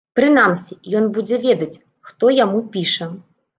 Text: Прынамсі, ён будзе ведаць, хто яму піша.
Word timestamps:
Прынамсі, 0.19 0.77
ён 0.99 1.05
будзе 1.19 1.39
ведаць, 1.45 1.71
хто 2.11 2.33
яму 2.43 2.65
піша. 2.75 3.13